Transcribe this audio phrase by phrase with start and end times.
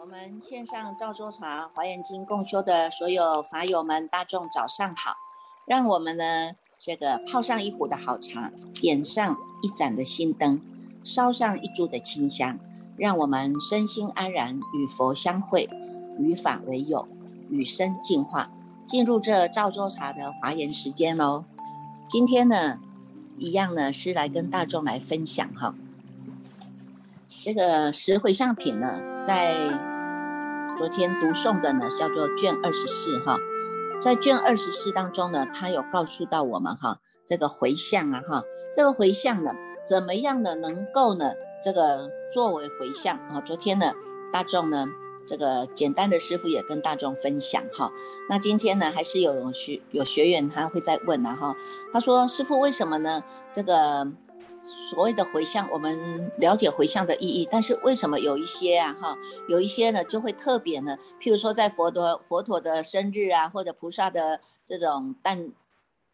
[0.00, 5.16] 我们线上赵州茶华严经共修的所有法友们，大众早上好！
[5.66, 10.62] 让我们呢，这个泡上一壶的好茶，点上一盏的心灯，
[11.02, 12.60] 烧上一炷的清香，
[12.96, 15.68] 让我们身心安然，与佛相会，
[16.16, 17.08] 与法为友，
[17.50, 18.52] 与生进化，
[18.86, 21.44] 进入这赵州茶的华严时间喽。
[22.08, 22.78] 今天呢，
[23.36, 25.74] 一样呢是来跟大众来分享哈，
[27.26, 29.18] 这个十回向品呢。
[29.28, 29.52] 在
[30.78, 33.36] 昨天读诵的呢，叫做卷二十四哈，
[34.00, 41.32] 在卷二十四当中呢，他有告诉到我们哈，这个回向啊哈，这个回向呢，怎么样的能够呢，
[41.64, 43.40] 这个作为回向啊？
[43.44, 43.92] 昨天呢，
[44.32, 44.86] 大众呢，
[45.26, 47.90] 这个简单的师傅也跟大众分享哈，
[48.30, 51.56] 那今天呢，还是有学有学员他会在问啊哈，
[51.92, 53.24] 他说师傅为什么呢？
[53.52, 54.06] 这个。
[54.60, 59.16] 所谓的回向，我们了解回向的意义，但是为什么有一些啊哈，
[59.48, 60.98] 有一些呢就会特别呢？
[61.20, 65.52] 譬如说在佛陀佛陀的生日啊，或者菩萨的这种诞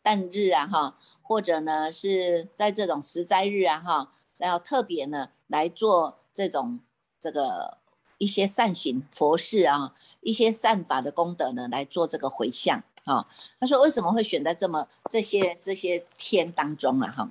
[0.03, 6.81] 诞日啊哈，或者呢是在这种十斋日啊哈，要特别呢来做这种
[7.19, 7.79] 这个
[8.19, 13.27] 一些善行佛事啊，一些善法的功德呢来做这个回向啊。
[13.59, 17.29] 他说为什么会选在这么这些这些天当中啊哈？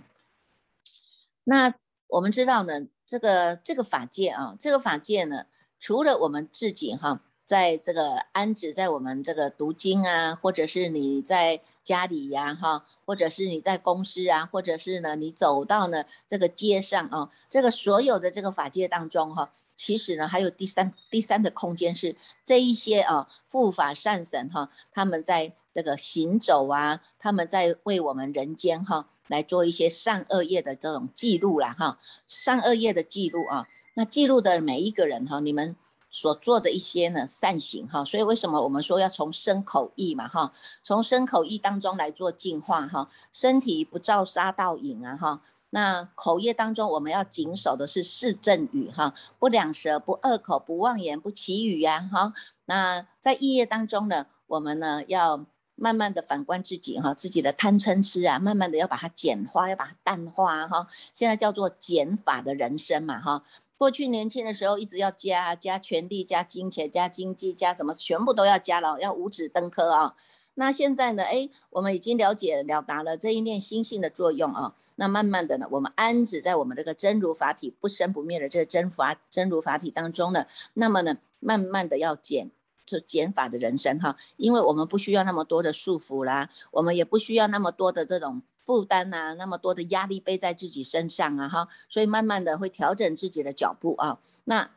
[1.45, 1.73] 那
[2.07, 5.45] 我们知道呢，这个这个法界啊，这个法界呢，
[5.79, 29.09] 除了我们自己哈，在这个安置在我们这个读经啊，或者是你在家里呀哈，或者是你在公司啊，或者是呢你走到呢这个街上啊，这个所有的这个法界当中哈，其实呢还有第三第三的空间是这一些啊护法善神哈，他们在这个行走啊，他们在为我们人间哈。
[29.33, 35.75] 来做一些善恶业的这种记录啦，哈，善恶业的记录啊，那记录的每一个人哈，你们
[36.11, 40.53] 所做的一些呢善行哈，所以为什么我们说要从身口意嘛哈，
[40.83, 45.41] 从身口意当中来做净化哈，身体不造杀盗瘾啊哈，
[45.71, 52.31] 那口业当中我们要谨守的是四正语哈，不两舌，不恶口，不妄言，不绮语呀哈，
[52.65, 55.43] 那在意业当中呢，我们呢要。
[55.75, 60.87] 慢慢的反观自己哈，自己的贪嗔痴啊，慢慢的要把它简化，要把它淡化哈。
[61.13, 63.43] 现在叫做减法的人生嘛哈。
[63.77, 70.15] 过去年轻的时候一直要加加权力、加金钱、加经济、加什么，全部都要加了，要五指登科啊。
[70.53, 74.75] 那现在呢，哎，我们已经了解了达了这一念心性的作用啊。
[74.95, 80.45] 那慢慢的呢，我们安止在我们这个真如法体不生不灭的这个真法真如法体当中呢，
[80.75, 82.51] 那么呢，慢慢的要减。
[82.85, 94.19] 就减法的人生哈，因为我们不需要那么多的束缚啦，我们也不需要那么多的这种负担呐，那么多的压力背在自己身上啊哈，所以慢慢的会调整自己的脚步啊。
[94.45, 94.71] 那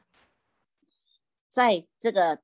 [1.48, 2.40] 在这个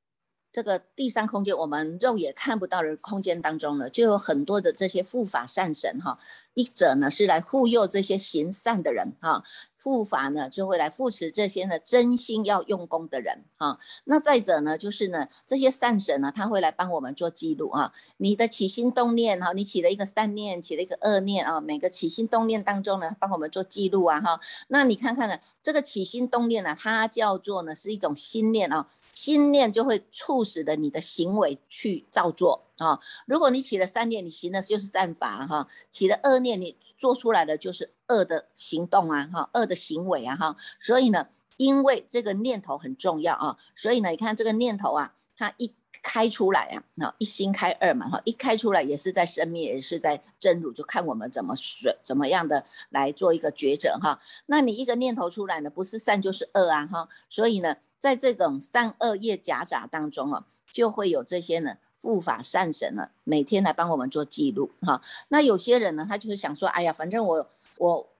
[0.50, 6.18] 这个第三空间，我们肉眼看不到的空间当中呢，就有很多的这些护法善神哈，
[6.54, 9.42] 一者呢是来护佑这些行善的人哈。
[9.82, 13.78] 护法呢，就会来扶持这些呢真心要用功的人哈。
[14.04, 17.92] 那再者呢，就是呢这些善神呢，他会来帮我们做记录啊。
[18.16, 24.41] 你的起心动念哈，你起了一个善念，起了一个恶念啊，每个起心动念当中呢，帮我们做记录啊哈。
[24.69, 28.88] 那你看看呢，这个起心动念呢，它叫做呢是一种心念啊。
[29.12, 32.98] 心念就会促使的你的行为去照做啊。
[33.26, 40.56] 如果你起了善念，你行的就是善法哈；起了恶念，你做出来的就是恶的行动啊哈，恶的行为啊哈。
[40.80, 41.28] 所以呢，
[41.58, 54.20] 因为这个念头很重要啊，所以呢，你看这个念头啊，它一开出来啊，那一心开二嘛哈，一开出来也是在生灭，也是在真如，就看我们怎么选怎么样的来做一个抉择哈。
[54.46, 57.76] 那你一个念头出来呢，不是善就是恶啊哈，所以呢。
[58.02, 65.00] 在这种善恶业夹杂当中啊，就会有这些呢护法善神呢，每天来帮我们做记录哈。
[65.28, 67.48] 那有些人呢，他就是想说，哎呀，反正我
[67.78, 68.11] 我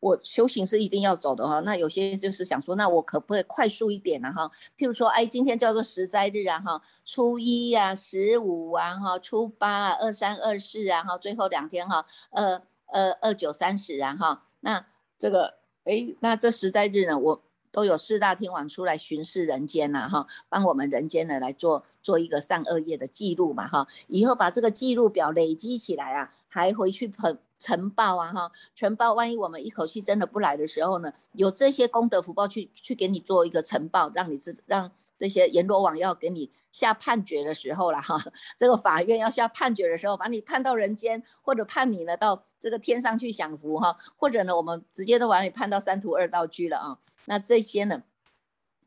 [0.00, 1.60] 我修行是一定要走的哈。
[1.60, 4.50] 那有些就是想说，那我可不可以快速一点呢哈？
[4.76, 14.44] 譬如说，哎，今天叫做十斋日啊哈，初一呀、十五啊哈、初八啊、二三二四啊哈，最后两天哈，二二二九三十啊哈。
[14.60, 14.86] 那
[15.18, 15.54] 这个
[15.84, 17.42] 哎，那这十斋日呢，我。
[17.70, 34.90] 都有四大天王出来巡视人间呐，哈，帮我们人间呢来做做一个善恶业的记录嘛，哈，以后把这个记录表累积起来啊，还回去捧呈报啊，哈，呈报，万一我们一口气真的不来的时候呢，有这些功德福报去去给你做一个呈报，让你知让。
[35.20, 38.16] 这些阎罗王要给你下判决的时候了哈，
[38.56, 46.98] 这个法院要下判决的时候，把你判到人间，或者判你呢到这个天上去享福哈，或者呢我们直接都把你判到三途二道去了啊。
[47.24, 48.04] 那这些呢，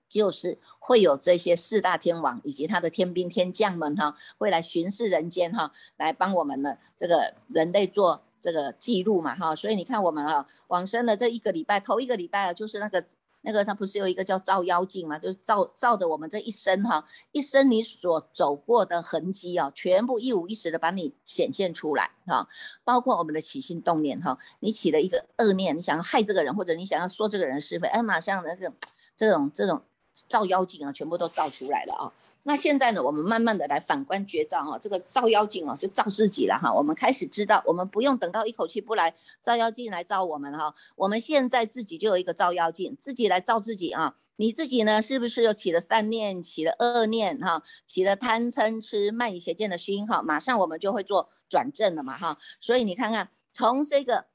[0.07, 9.55] 就是会有这些四大天王以及他的天兵天将们哈，会来巡视人间哈，来帮我们呢这个人类做这个记录嘛哈。
[9.55, 13.05] 所以你看我们啊往生的这一个礼拜，头一个礼拜啊，就是那个。
[13.43, 22.47] 那个他不是有一个叫照妖镜嘛，就是照照着我们这一生哈，一生你所走过的痕迹啊，全部一五一十的把你显现出来哈，
[22.83, 28.71] 包括我们的起心动念哈，你起了一个恶念，你想要害这个人，或者你想要说这个人是非，哎，马上那个
[29.15, 29.81] 这种这种。
[30.27, 32.11] 照妖镜啊，全部都照出来了啊！
[32.43, 36.73] 那现在呢，我们慢慢的来反观绝招哈，这个照妖镜啊，就照自己了哈。
[36.73, 40.73] 我们开始知道，我们不用等到一口气不来，照妖镜来照我们哈。
[40.95, 44.15] 我们现在自己就有一个照妖镜，自己来照自己啊。
[44.35, 50.21] 你自己呢，是不是又起了善念，起了恶念哈，起了贪嗔痴慢疑邪见的心哈？
[50.21, 52.37] 马上我们就会做转正了嘛哈。
[52.59, 54.30] 所以你看看，从这个。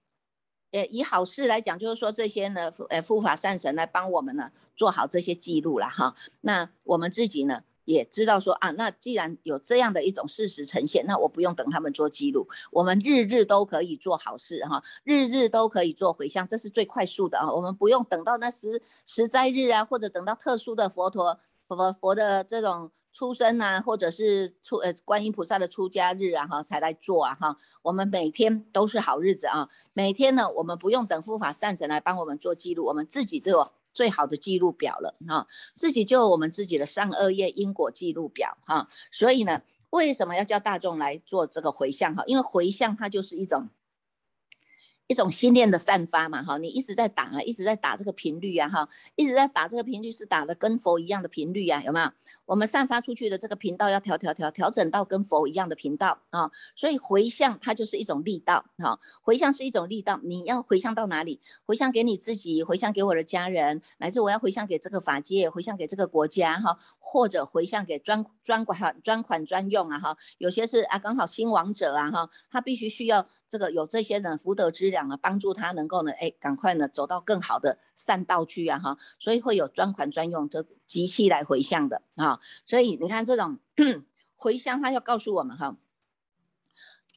[0.76, 6.14] 呃，以好事来讲，就是说这些呢，呃，护法善神来帮我们呢，做好这些记录了哈。
[6.42, 17.50] 那我们自己呢，也知道说啊，那既然有这样的一种事实呈现，那我不用等他们做记录，我们日日都可以做好事哈，日日都可以做回向，这是最快速的啊。
[17.50, 22.90] 我们不用等到那十十斋日啊，或者等到特殊的佛陀佛佛的这种。
[23.16, 42.22] 出生啊，或者是出呃观音菩萨的出家日啊，哈，才来做啊，哈，我们每天都是好日子啊，每天呢，我们不用等护法善神来帮我们做记录，我们自己都有最好的记录表了哈，自己就有我们自己的善恶业因果记录表哈，所以呢，为什么要叫大众来做这个回向哈？
[42.26, 43.70] 因为回向它就是一种。
[45.08, 52.10] 一种心念的散发嘛，哈，你一直在打啊，一直在打这个频率啊，哈，一直在打这个频率是打的跟佛一样的频率啊，有没有？
[52.44, 61.40] 我们散发出去的这个频道要调调调调整到跟佛一样的频道啊，所以回向它就是一种力道，哈，回向是一种力道，你要回向到哪里？
[61.64, 73.26] 回向给你自己，回向给我的家人，乃至我要回向给这个法界，回向给这个国家，哈，或者回向给专专款专款专用啊，哈，有些是啊刚好新王者啊，哈，他必须需要。
[73.48, 83.58] 这个有这些人福德之人粮啊，帮助他能够呢，哎，赶快呢走到更好的善道去啊，哈，所以会有专款专用这机器来回向的啊，所以你看这种
[84.34, 85.76] 回向，他要告诉我们哈，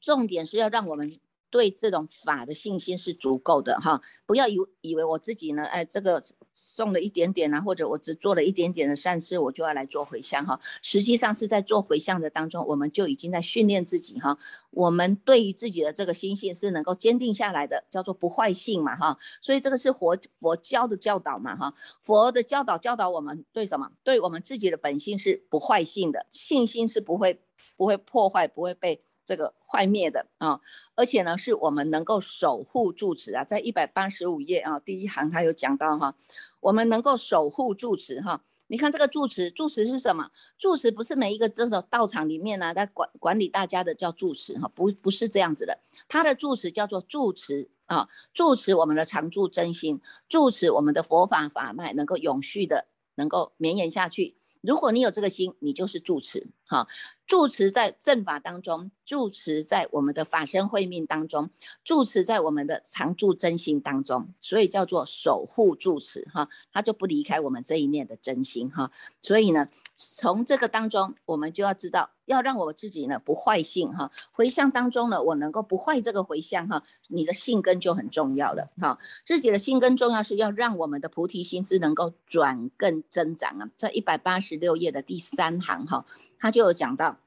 [0.02, 1.18] 重点是要让我们。
[1.50, 6.22] 对这种法的信心是足够的哈，不要以以为我自己呢，哎，这个
[6.54, 10.60] 送了一点点啊，或者我只做了一点点的善事，我就要来做回向哈。
[10.82, 14.38] 实际上是在做回向的当中，我们就已经在训练自己哈。
[14.72, 19.18] 我们对于自己的这个心性是能够坚定下来的，叫做不坏性嘛哈。
[19.42, 21.74] 所以这个是佛佛教的教导嘛哈。
[22.02, 23.92] 佛的教导教导我们对什么？
[24.04, 27.42] 对我们自己的本性是不坏性的，信心是不会
[27.76, 29.02] 不会破坏，不会被。
[29.30, 30.60] 这个坏灭的啊，
[30.96, 36.16] 而且呢，是我们能够守护住持啊，在一百八十五页啊，第一行他有讲到哈，
[36.62, 38.42] 我们能够守护住持哈。
[38.66, 40.32] 你看这个住持，住持是什么？
[40.58, 45.78] 住持不是每一个这种道场里面呢，在管管理大家的叫住持哈，不不是这样子的，
[46.08, 54.36] 他的住持叫做住持啊，住持我们的常住真心，住持我们的佛法法脉能够永续的，能够绵延下去。
[54.62, 56.88] 如果你有这个心，你就是住持哈。
[57.30, 61.52] 住持在正法当中，住持在我们的法身慧命当中，
[61.84, 68.92] 住持在我们的常住真心当中，所以叫做守护住持哈，他就不离开我们这一念的真心哈。
[69.22, 74.10] 所以呢，从这个当中，我们就要知道，要让我自己呢不坏性哈。
[74.32, 78.98] 回向当中呢，我能够不坏这个回向哈，你的性根就很重要了哈。
[79.24, 86.04] 自己的性根重要是要让我们的菩提心是能够转更增长啊，在一百八十六页的第三行哈。
[86.40, 87.20] 他就有讲到，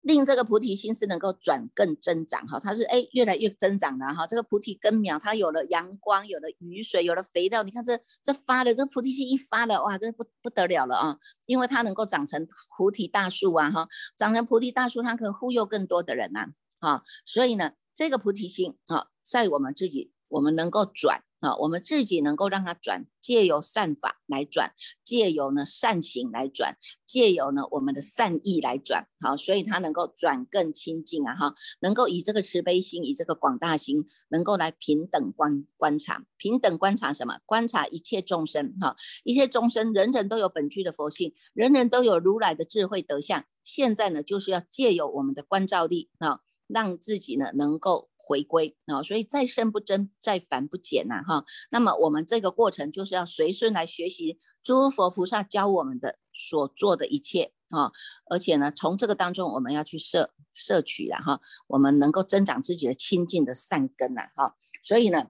[0.00, 4.26] 令这个菩提心是能够转更增长哈，它是哎越来越增长的哈。
[4.26, 11.18] 这个菩提根苗它有了阳光，有了雨水，有了肥料，你看这这发的这菩提心一发了哇，这不不得了了啊！
[11.46, 16.48] 因为它能够长成菩提大树啊哈，长成菩提大树，它可以护佑更多的人呐
[16.80, 17.02] 啊。
[17.24, 21.22] 所以呢，这个菩提心啊，在我们自己，我们能够转。
[21.42, 24.72] 啊，我们自己能够让它转，借由善法来转，
[25.02, 37.40] 借由呢善行来转，借由呢我们的善意来转，好，所以它能够转更亲近啊，哈，能够以这个慈悲心，以这个广大心，能够来平等观观察，平等观察什么？
[37.44, 46.38] 观察一切众生，哈，一切众生，人人都有本具的佛性，人人都有如来的智慧德相，现在呢，就是要借由我们的观照力啊。
[46.66, 51.44] 让自己呢能够回归啊，所以再生不增，再繁不减呐哈。
[51.70, 57.92] 那么我们这个过程就是要随顺来学习诸佛菩萨教我们的所做的一切啊，
[58.30, 64.56] 而且呢从这个当中我们要去摄摄取了哈，我们能够增长自己的清净的善根呐哈。
[64.82, 65.28] 所以呢，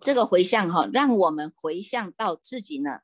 [0.00, 3.00] 这个回向哈，让我们回向到自己呢。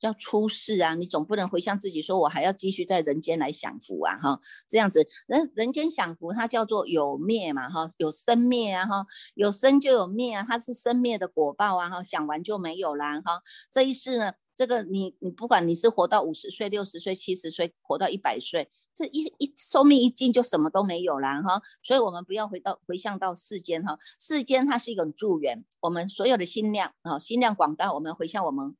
[0.00, 0.94] 要出世啊！
[0.94, 4.16] 你总不能回向自己说，我还要继续在人间来享福啊！
[4.18, 28.76] 哈，这样子，人人间享福，它叫做有灭嘛，哈，有生灭啊，哈，有生就有灭啊，它是生灭的果报啊，哈，想完就没有啦，哈，这一世呢，这个你你不管你是活到五十岁、六十岁、七十岁，活到一百岁，这一一寿命一尽就什么都没有啦，哈，所以我们不要回到回向到世间哈，世间它是一种助缘，我们所有的心量啊，心量广大，我们回向我们。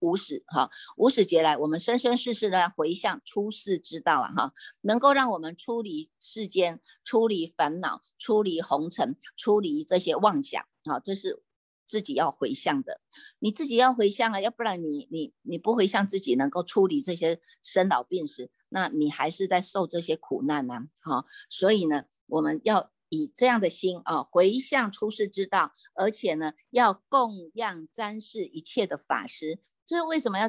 [0.00, 4.52] 无始哈，无始劫来，我们生生世世呢回向出世之道啊哈，
[4.82, 11.42] 能够让我们出离世间，出离烦恼，出离红尘，出离这些妄想啊，这是
[11.86, 13.00] 自己要回向的。
[13.38, 20.74] 你自己要回向啊，要不然你你你不回向自己能够出离这些生老病死，那你还是在受这些苦难呢。
[21.00, 29.58] 哈，所以呢，我们要以这样的心啊，回向出世之道，而且呢，要供养瞻视一切的法师。
[29.90, 30.48] 所以为什么要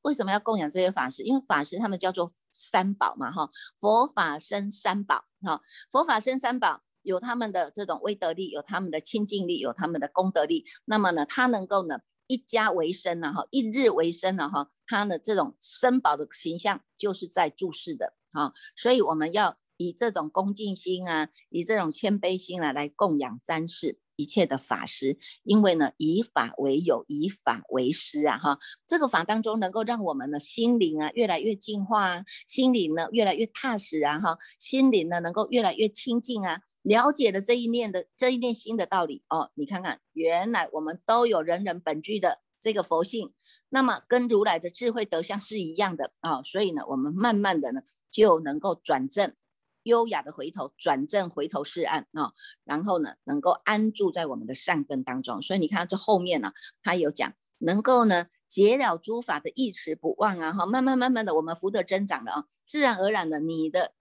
[0.00, 1.22] 为什么要供养这些法师？
[1.24, 5.60] 因为法师他们叫做三宝嘛，哈，佛法僧三宝，哈，
[5.90, 10.64] 佛法僧三宝有他们的这种威德力，有他们的清净力，有他们的功德力。
[10.86, 11.98] 那么呢，他能够呢
[12.28, 23.98] 一家为生呢，哈，一日为生呢，哈，他的这种生宝的形象就是在注视的，哈，所以我们要以这种恭敬心啊，以这种谦卑心啊来供养三世。
[24.16, 43.32] 一切的法师，因为呢，以法为友，以法为师啊，哈，这个法当中能够让我们的心灵啊越来越净化啊，心灵呢越来越踏实啊，哈，心灵呢能够越来越清净啊，了解了这一念的这一念心的道理哦，你看看，原来我们都有人人本具的这个佛性，
[43.70, 49.34] 那么跟如来的智慧德相是一样的啊，所以呢，我们慢慢的呢就能够转正。
[49.84, 52.32] 优雅的回头转正，回头是岸啊，
[52.64, 55.42] 然后呢，能够安住在我们的善根当中。
[55.42, 63.92] 所以你看这后面呢，他有讲能够呢结了诸法的一持不忘啊，哈，慢慢慢慢的我们福德增长了啊，自然而然的你的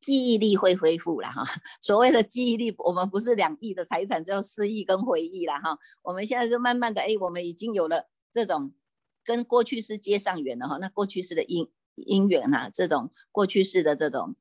[0.00, 1.44] 记忆力会恢复了哈。
[1.80, 5.78] 所谓的记忆力，我们不是两亿的财产，只有四亿跟回忆了哈。
[6.02, 8.72] 我们现在就慢慢的，哎，我们已经有了这种
[9.24, 10.78] 跟过去式接上缘了哈。
[10.78, 14.34] 那过去式的因因缘啊，这种过去式的这种。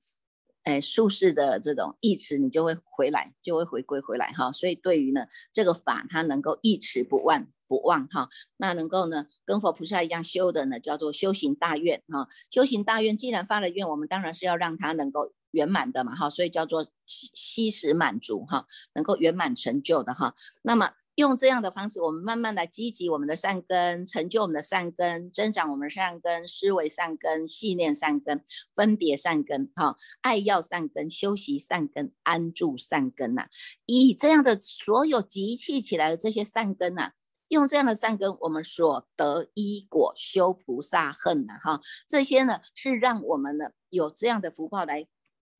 [0.65, 4.51] 哎，术士的这种意持，你就会回来，就会回归回来哈。
[4.51, 12.27] 所以对于呢这个法，它能够一持不忘不忘哈，那能够呢跟佛菩萨一样修的呢，叫做修行大愿哈。
[12.49, 20.35] 修行大愿，既然发了愿，我们当然是要让它能够圆满的嘛哈，所以叫做悉时满足哈，能够圆满成就的哈。
[20.63, 20.91] 那么。
[21.15, 28.43] 用这样的方式，我们慢慢来积集我们的善根，成就我们的善根，增长我们的善根，思维善根，信念善根，
[28.75, 33.47] 分别善根，哈，爱要善根，修习善根，安住善根呐。
[33.85, 37.11] 以这样的所有集气起来的这些善根呐，
[37.47, 41.79] 用这样的善根，我们所得一果修菩萨恨呐，哈，
[42.09, 45.07] 这些呢是让我们呢有这样的福报来。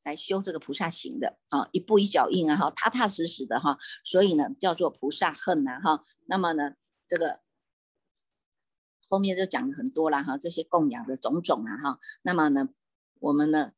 [0.06, 6.06] 来修这个菩萨行的啊，一步一脚印啊哈，踏踏实实的哈，所以呢叫做菩萨恨呐哈。
[6.28, 6.76] 那么呢，
[7.10, 7.42] 这个
[9.10, 12.00] 后面就讲了很多了哈，这些供养的种种啊哈。
[12.22, 12.70] 那么呢，
[13.20, 13.74] 我们呢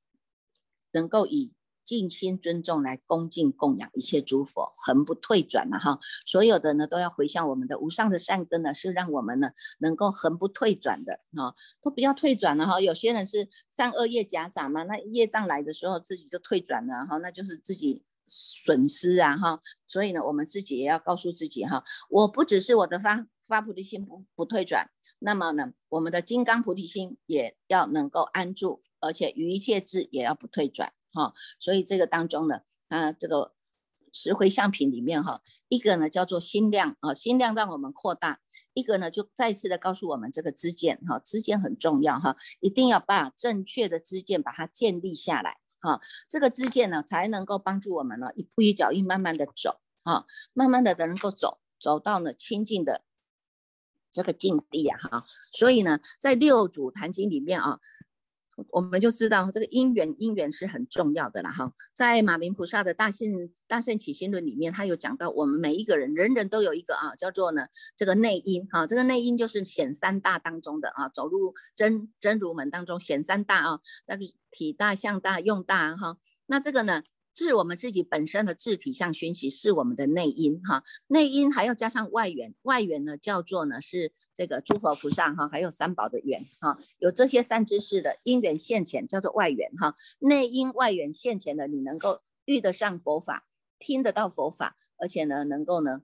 [0.91, 1.56] 能够以。
[1.87, 5.97] 尽心尊重来恭敬供养一切诸佛，恒不退转嘛哈！
[6.25, 12.81] 所有的呢都要回向我们的无上的善根呢，是让我们呢能够恒不退转的哈，都不要退转了哈。
[12.81, 19.61] 有些人是善恶业夹杂嘛，那业障来的时候自己就退转了哈，那就是自己损失啊哈。
[19.87, 24.89] 所以呢，我们自己也要告诉自己哈，我不只是我的发发菩提心不不退转，
[25.19, 30.91] 那么呢，我们的金刚菩提心也要能够安住，而且于一切智也要不退转。
[31.13, 33.53] 哈，所以这个当中呢，啊，这个
[34.13, 38.39] 十回相品里面哈，一个呢叫做心量啊，心量让我们扩大；
[38.73, 53.03] 一个呢就再次的告诉我们这个知见哈，知见很重要哈，一定要把正确的知见把它建立下来哈，这个知见呢才能够帮助我们呢一步一脚印慢慢的走啊，慢慢的能够走走到呢清净的
[54.11, 57.79] 这个境地啊哈，所以呢在六祖坛经里面啊。
[58.69, 61.71] 我们就知道这个因缘，因缘是很重要的啦哈。
[61.93, 63.27] 在马明菩萨的大圣
[63.67, 68.87] 大圣起心论里面，他有讲到，我们每一个人，人人都有一个啊，叫做呢这个内因哈。
[68.87, 76.17] 这个内因就是显三大当中的啊，走入真真如门当中显三大啊，那个体大、相大、用大哈。
[76.47, 77.03] 那这个呢？
[77.45, 80.83] 是我们自己本身的自体相熏习，是我们的内因哈。
[81.07, 86.79] 内因还要加上外缘，外缘呢叫做呢是这个诸佛菩萨哈，还有三宝的缘哈。
[86.97, 89.95] 有这些三知识的因缘现前，叫做外缘哈。
[90.19, 93.45] 内因外缘现前的，你能够遇得上佛法，
[93.77, 96.01] 听得到佛法，而且呢，能够呢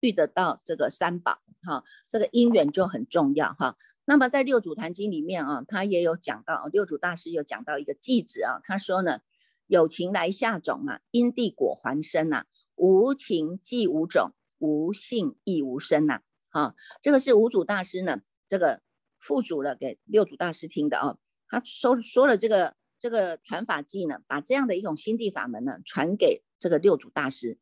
[0.00, 3.76] 遇得到这个三宝，哈，这个因缘就很重要哈。
[4.06, 9.20] 那么在六祖坛经里面啊，他也有讲到，六祖大师有讲到一个偈子啊，他说呢，
[9.66, 16.20] 有情来下种啊，因地果还生呐，无情即无种，无性亦无生呐。
[16.50, 18.82] 好，这个是五祖大师呢，这个
[19.18, 21.18] 副主了给六祖大师听的哦。
[21.48, 27.58] 他说说了这个这个传法记呢，把这样的一种心地法门呢，传给这个六祖大师。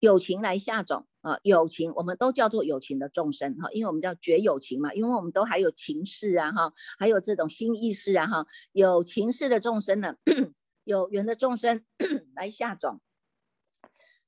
[0.00, 10.16] 有情来下种啊，有情我们都叫做有情的众生哈，因为我们叫绝有情嘛，因为我们都还有情事啊哈，还有这种心意识啊哈，有情事的众生呢，
[10.84, 11.84] 有缘的众生
[12.34, 13.00] 来下种。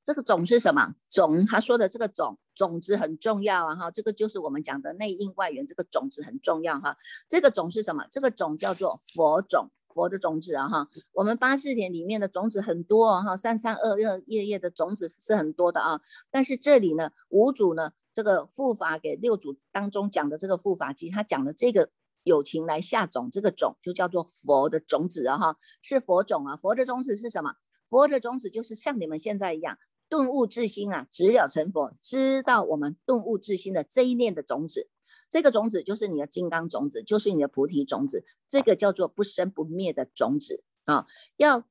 [0.04, 1.46] 这个种是什么种？
[1.46, 6.96] 他说的这个种种子很重要啊哈，这个就是我们讲的内应外缘，这个种子很重要哈。
[7.28, 8.04] 这个种是什么？
[8.10, 9.70] 这个种叫做佛种。
[9.92, 16.00] 佛的种子啊哈，我们八四田里面的种子很多哈，三三二二叶叶的种子是很多的啊。
[16.30, 21.90] 但是这里呢，五祖呢这个护法给六祖当中讲的这个护法，其实他讲的这个
[22.24, 26.56] 友情来下种，这个种就叫做佛的种子啊哈，是佛种啊。
[26.56, 27.54] 佛的种子是什么？
[27.88, 34.88] 佛的种子就是像你们现在一样顿悟自心啊，直了成佛，知道我们顿悟自心的这一念的种子。
[35.32, 41.06] 这个种子就是你的金刚种子，就是你的菩提种子，这个叫做不生不灭的种子啊。
[41.38, 41.64] 要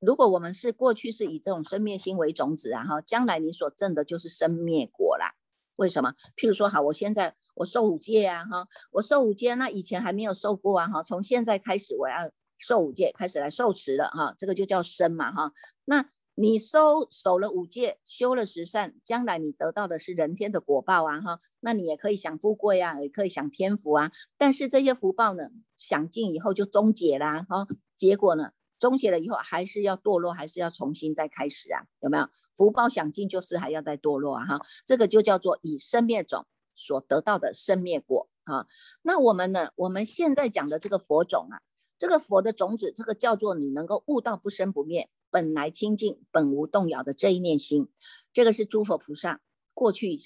[0.00, 5.34] 如果我们是过去是以这种生灭心为种子，然后将来你所证的就是生灭果啦。
[5.76, 6.14] 为什么？
[6.38, 15.52] 譬如说，好，我现在我受五戒啊，哈，我受五戒，那以前还没有受过啊，哈，从现在开始我要受五戒，开始来受持了，哈，这个就叫生嘛，哈，
[15.84, 16.08] 那。
[16.34, 24.10] 你收守了五戒，修了十善，将来你得到的是人天的果报啊，哈，那你也可以享富贵啊，也可以享天福啊。
[24.38, 31.84] 但是这些福报呢，享尽以后就终结啦，哈，结果呢，终结了以后还是要堕落，还是要重新再开始啊？
[32.00, 32.26] 有没有？
[32.56, 38.66] 福报享尽就是还要再堕落啊，哈，这个就叫做以生灭种所得到的生灭果啊。
[39.02, 39.70] 那我们呢？
[39.76, 41.60] 我们现在讲的这个佛种啊。
[42.02, 47.86] 这个佛的种子，这个叫做你能够悟到不生不灭，本来清净，本无动摇的这一念心，
[48.32, 49.40] 这个是诸佛菩萨
[49.72, 50.18] 过去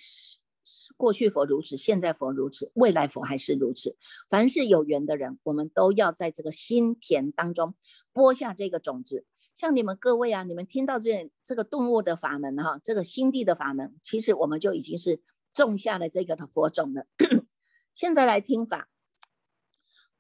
[0.97, 3.99] 过去佛如此，现在佛如此，未来佛还是如此。
[4.31, 7.75] 凡是有缘的人，我们都要在这个心田当中
[8.11, 9.27] 播下这个种子。
[9.55, 15.21] 像你们各位啊，你们听到这这个动物的法门哈，这个心地的法门，其实我们就已经是
[15.53, 17.05] 种下了这个的佛种了。
[17.93, 18.89] 现在来听法。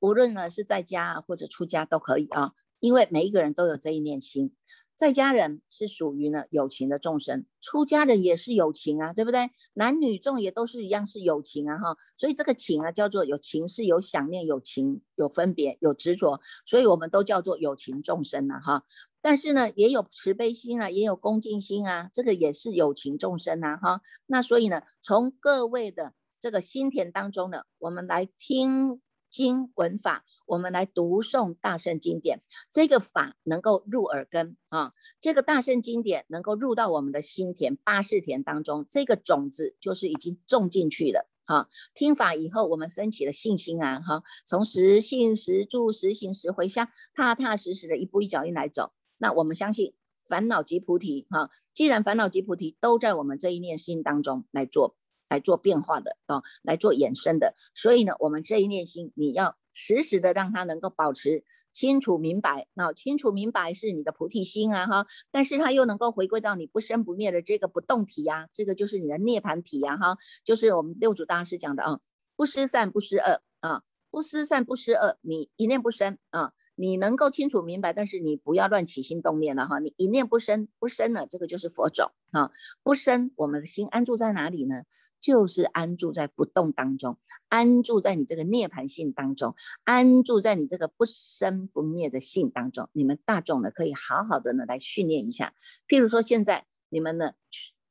[0.00, 4.54] 无论呢是在家或者出家都可以啊，因为每一个人都有这一念心。
[4.94, 9.50] 在家人是属于呢有情的众生，出家人也是有情啊，对不对？
[9.74, 18.84] 男女众也都是一样是有情啊哈，所以这个情啊叫做有情是有想念、有情、有分别、有执着，所以我们都叫做有情众生啊哈。
[19.20, 24.00] 但是呢也有慈悲心啊，也有恭敬心啊，这个也是有情众生啊哈。
[24.24, 29.02] 那所以呢，从各位的这个心田当中呢，我们来听。
[29.30, 32.38] 经文法，我们来读诵大圣经典，
[32.72, 41.68] 这个法能够入耳根啊，这个大圣经典能够入到我们的心田八世田当中，这个种子就是已经种进去了啊。
[41.94, 49.92] 听法以后，我们升起了信心啊，哈，从实信实住实行实回向，踏踏实实的一步一脚印来走，那我们相信
[50.24, 51.50] 烦恼即菩提哈。
[51.74, 54.96] 既然烦恼即菩提都在我们这一念心当中来做。
[55.28, 72.00] 来做变化的啊，来做衍生的，所以呢，我们这一念心，你要时时的让它能够保持清楚明白，那清楚明白是你的菩提心啊哈，但是它又能够回归到你不生不灭的这个不动体呀，这个就是你的涅盘体呀哈，就是我们六祖大师讲的啊，
[72.34, 84.84] 不失善不失恶啊，不失善不失恶，你一念不生啊，你能够清楚明白，但是你不要乱起心动念了哈，你一念不生不生了，这个就是佛种啊，不生，我们的心安住在哪里呢？
[85.26, 92.88] 就是安住在不动当中，安住在你这个涅盘性当中，安住在你这个不生不灭的性当中。
[92.92, 95.52] 你们大众呢，可以好好的呢来训练一下。
[95.88, 97.32] 譬如说，现在你们呢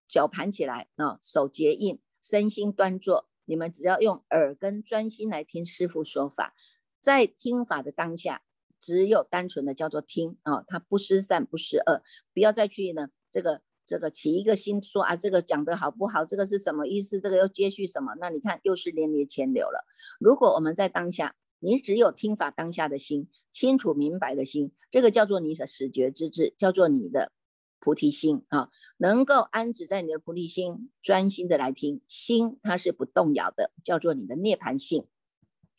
[0.08, 6.54] 脚盘起来啊，手结印，身心端坐，你们只要用耳根专心来听师傅说法，
[7.02, 8.44] 在听法的当下，
[8.80, 12.02] 只有单纯的叫做听啊，它不失善不失恶，
[12.34, 13.62] 不要再去呢这个。
[13.86, 16.26] 这个起一个心说啊，这个讲的好不好？
[16.26, 17.20] 这个是什么意思？
[17.20, 18.16] 这个又接续什么？
[18.20, 19.86] 那你看又是连连牵流了。
[20.20, 27.32] 如果我们在当下，你只有听法当下的心，清楚明白的心，这个叫做你的始觉之智，叫做你的
[27.80, 35.06] 菩提心啊，能够安止在你的菩提心，专心的来听，心它是不动摇的，叫做你的涅盘性。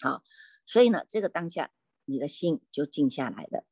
[0.01, 0.23] 好，
[0.65, 1.71] 所以呢，这个当下
[2.05, 3.65] 你的心就静下来了。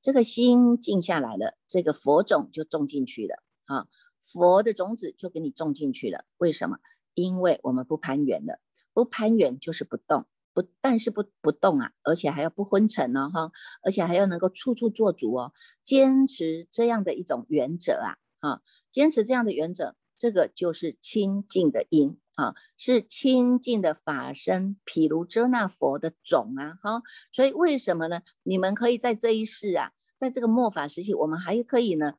[0.00, 3.86] 这个心静下来了，这个佛种就种进去了啊，
[4.20, 6.24] 佛的种子就给你种进去了。
[6.38, 6.78] 为什么？
[7.14, 8.58] 因为我们不攀缘的，
[8.92, 13.52] 不攀缘就是不动，不但是不不动啊，而且还要不昏沉呢，哈，
[13.84, 15.52] 而且还要能够处处做主哦，
[15.84, 28.22] 坚持这样的一种原则啊，啊，坚持这样的原则，这个就是清净的因啊，是清净的法身，譬如遮那佛的种啊，哈，所以为什么呢？
[28.42, 32.14] 你们可以在这一世啊，在这个末法时期，我们还可以呢。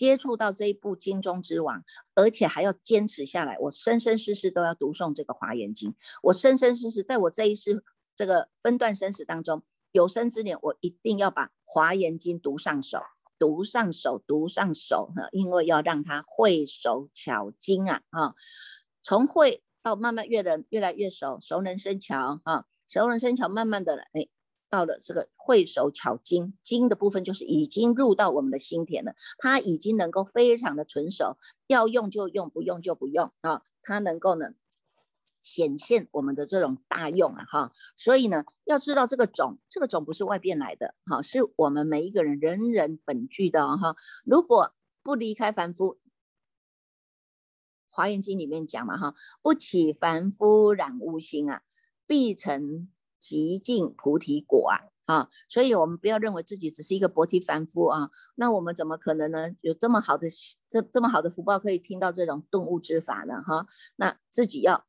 [0.00, 1.84] 接触到这一部经中之王，
[2.14, 5.94] 而且还要坚持下来，我生生世世都要读诵这个华严经。
[6.22, 7.84] 我生生世世，在我这一世
[8.16, 13.02] 这个分段生死当中，有生之年，我一定要把华严经读上手，
[13.38, 18.34] 读上手，读上手哈，因为要让他会手巧精啊啊，
[19.02, 24.30] 从会到慢慢越人越来越熟，熟能生巧啊，熟能生巧，慢慢的哎。
[24.70, 34.54] 到了这个会手巧精，精的部分就是已经入到我们的心田了，它已经能够非常的纯熟，要用就用，不用就不用啊，它能够呢
[35.40, 45.98] 显现我们的这种大用啊哈，所以呢要知道这个种，这个种不是外边来的哈，是我们每一个人人人本具的哈，如果不离开凡夫，
[47.88, 51.62] 华严经里面讲嘛哈，不起凡夫染污心啊，
[52.06, 52.88] 必成。
[53.20, 55.28] 极尽菩提果啊啊！
[55.48, 59.50] 所以我们不要认为自己只是一个薄提凡夫啊，那我们怎么可能呢？
[59.60, 60.28] 有这么好的
[60.68, 63.42] 这这么好的福报，可以听到这种顿悟之法呢？
[63.42, 64.86] 哈，那自己要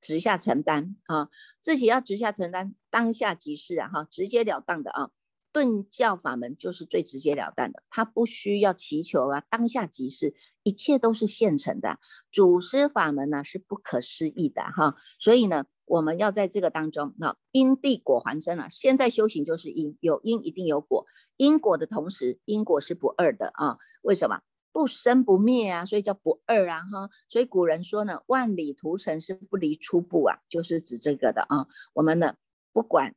[0.00, 1.28] 直下承担啊，
[1.60, 5.10] 自己要直下承担，当下即是啊哈，直截了当的啊。
[5.52, 11.98] 顿教法门就是最直截了当的，它不需要祈求啊，当下即是，一切都是现成的。
[12.30, 15.64] 祖师法门呢是不可思议的哈，所以呢。
[15.90, 18.68] 我们要在这个当中，那因地果还生啊。
[18.70, 21.04] 现在修行就是因，有因一定有果，
[21.36, 23.76] 因果的同时，因果是不二的啊。
[24.02, 25.84] 为什么不生不灭啊？
[25.84, 27.10] 所以叫不二啊哈。
[27.28, 31.66] 所以古人说呢，万里图城是不离初步啊，就是指这个的啊。
[31.94, 32.36] 我们呢，
[32.72, 33.16] 不管。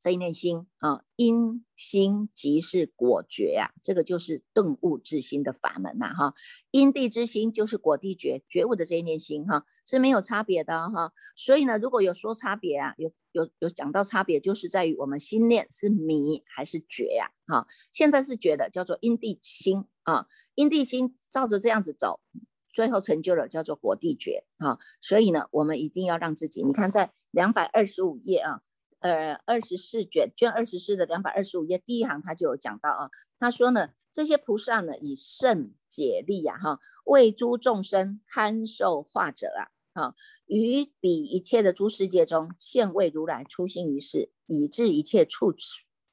[0.00, 6.34] 这一念心啊，因心即是果觉呀，这个就是顿悟之心的法门呐哈。
[6.70, 11.12] 因地之心就是果地觉，觉悟的这一念心哈是没有差别的哈。
[11.34, 17.66] 所以呢，如果有说差别啊，有有有讲到差别，就是在于我们心念是迷还是觉呀哈。
[17.90, 22.20] 现在是觉的，叫做因地心啊，因地心照着这样子走，
[22.72, 24.78] 最后成就了叫做果地觉啊。
[25.00, 28.62] 所以呢，我们一定要让自己，你看在两百二十五页啊。
[29.00, 40.14] 呃，二十四卷卷二十四的两百二十五页第一行，他就有讲到啊，他说呢，这些菩萨呢，以圣解力呀，哈，为诸众生堪受化者啊，哈，
[40.46, 45.54] 于彼一切的诸世界中，现为如来出心于世，以致一切处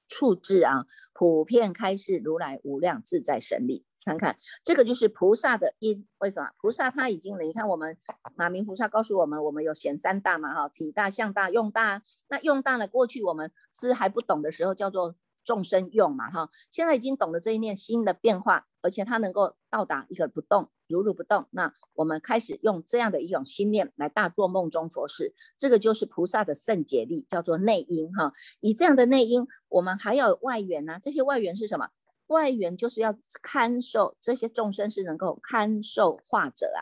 [0.08, 3.84] 处置啊，普遍开示如来无量自在神力。
[4.06, 7.98] 看看这个就是菩萨的因，为什么菩萨他已经你看我们
[8.36, 12.04] 马明菩萨告诉我们，我们有显三大嘛哈，体大、相大、用大。
[12.28, 12.88] 那用大呢？
[12.88, 16.52] 过去我们是还不懂的时候，叫做众生用嘛哈。
[16.70, 21.48] 现在已经懂得这一念心的变化，而且它能够到达一个不动，如如不动。
[21.50, 28.34] 那我们开始用这样的一种心念来大做梦中佛事，这个就是菩萨的圣解力，叫做内因哈。
[28.60, 31.00] 以这样的内因，我们还有外缘呢。
[31.02, 31.90] 这些外缘是什么？
[32.28, 36.82] 外缘就是要看受这些众生是能够看受化者啊，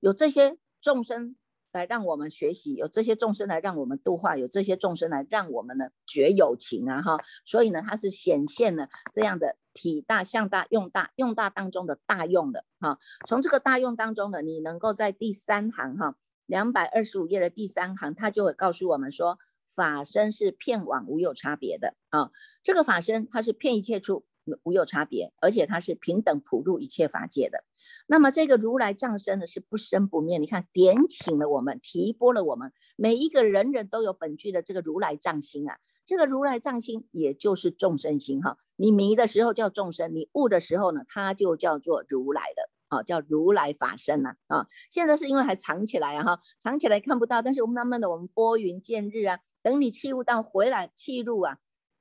[0.00, 1.36] 有这些众生
[1.72, 12.98] 来让我们学习，有这些众生来让我们度化，有这些众生来让我们呢觉友情啊哈，所以呢它是显现了这样的体大、相大、用大、用大当中的大用的哈。
[13.26, 19.38] 从这个大用当中呢，你能够在第三行哈，两百二十五页的第三行，它就会告诉我们说，
[19.74, 22.30] 法身是片往无有差别的啊，
[22.62, 24.24] 这个法身它是片一切处。
[24.62, 27.64] 无有差别，而且它是平等普入一切法界的。
[28.06, 30.38] 那么这个如来藏身呢，是不生不灭。
[30.38, 35.78] 你看，点醒了我们，提拨了我们，每一个人人都有本具的这个如来藏心啊。
[36.06, 38.56] 这个如来藏心，也就是众生心哈。
[38.76, 44.66] 你迷的时候叫众生，你悟的时候呢，它就叫做如来的啊，叫如来法身呐啊。
[44.90, 51.58] 现在是因为还藏起来啊哈，藏起来看不到，但是我们慢慢的，我们拨云见日啊，等你气悟到回来气入啊。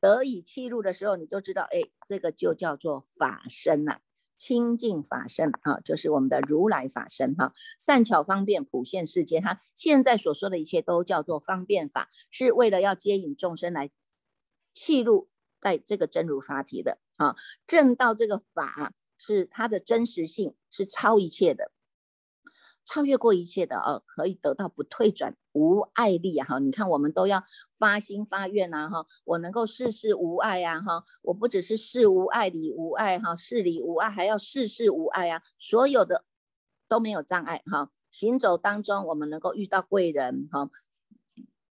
[0.07, 3.99] 得以契入的时候，你就知道，哎，这个就叫做法身呐，
[4.37, 9.41] 清净法身啊，就是我们的如来法身哈，善巧方便普现世间。
[9.41, 13.89] 他现在所说的一切都叫做方便法，是为了要接引众生来
[14.73, 15.27] 契入
[15.59, 17.35] 在这个真如法体的啊，
[17.67, 21.71] 正道这个法是它的真实性是超一切的。
[22.87, 26.59] 超越过一切的哦，可以得到不退转无爱力啊哈！
[26.59, 27.43] 你看我们都要
[27.77, 36.23] 发心发愿呐哈，我能够事事无碍啊哈，我不只是事无爱理无碍哈，事理无碍，还要事事无碍啊，所有的
[36.87, 37.91] 都没有障碍哈。
[38.09, 40.69] 行走当中，我们能够遇到贵人哈。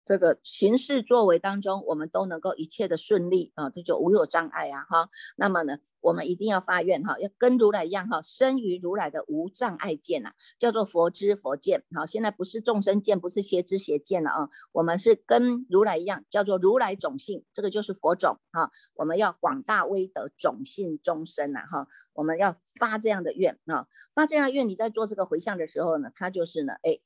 [0.06, 5.10] 这个行事作为当中，我们都能够一切的顺利啊，这就无有障碍啊哈。
[5.36, 11.84] 那么呢，我们一定要发愿哈，要跟如来一样哈，生于如来的无障碍见呐，叫做佛知佛见。
[11.96, 18.70] 好，现在不是众生见，不是邪知邪见了啊，我们是跟如来一样，叫做如来种性，这个就是佛种哈。
[18.94, 27.00] 我们要广大威德种性众生呐哈，我们要发这样的愿啊，发这样的愿，你在做这个回向的时候呢，它就是呢，哎，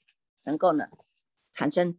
[0.46, 0.88] 能够呢
[1.54, 1.98] 产生。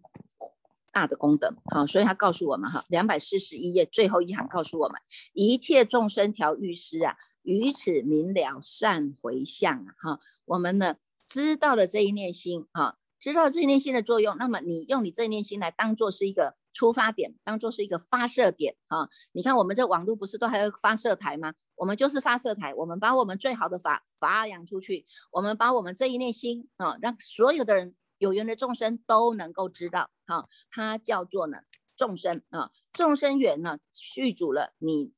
[0.93, 5.01] 大的功德，好，所以他告诉我们哈，两百四十一页最后一行告诉我们，
[5.33, 21.55] 一切众生调御师啊，于此明了善回向啊，哈，我们呢知道了这一念心啊，知道这一念心的作用，那么你用你这一念心来当做是一个出发点，当做是一个发射点啊，你看我们这网络不是都还有发射台吗？
[21.77, 27.95] 我们就是发射台，我们把我们最好的法发扬出去，我们把我们这一念心啊，让所有的人。
[28.21, 31.59] 有缘的众生都能够知道，哈，它叫做呢
[31.97, 35.13] 众生啊，众生缘呢续主了，你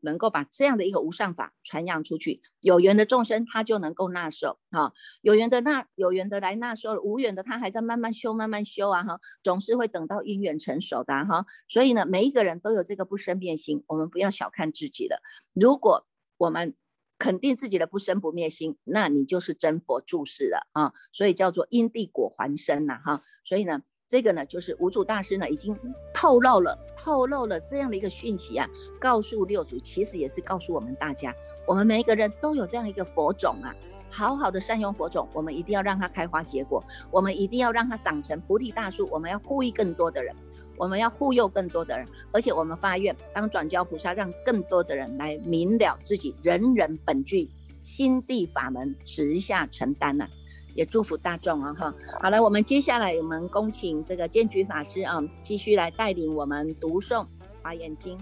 [0.00, 15.22] 能够把这样的一个无上法传扬出去，有缘的众生他就能够纳受，啊，有缘的纳有缘的来纳受，无缘的他还在慢慢修慢慢修啊，哈，总是会等到因缘成熟的哈，所以呢，每一个人都有这个不生变心，我们不要小看自己了，
[15.54, 16.76] 如果我们。
[17.16, 20.92] 肯定自己的不生不灭心，那你就是真佛注释了啊！
[21.12, 23.20] 所以叫做因地果还生呐哈！
[23.44, 25.76] 所以呢，这个呢就是五祖大师呢已经
[26.12, 28.68] 透露了透露了这样的一个讯息啊，
[29.00, 31.34] 告诉六祖，其实也是告诉我们大家，
[31.66, 33.74] 我们每一个人都有这样一个佛种啊，
[34.10, 40.34] 好好的善用佛种，我们一定要让它开花结果，我们一定要让它长成菩提大树，我们要呼吁更多的人。
[40.76, 47.48] 我们要护佑更多的人，而且我们发愿当转教菩萨，让更多的人来明了自己人人本具
[47.80, 50.26] 心地法门，直下承担呐，
[50.74, 51.94] 也祝福大众啊哈。
[52.20, 57.22] 好了，我们接下来我们恭请这个监局法师啊，继续来带领我们读诵
[57.62, 58.18] 《华严经》。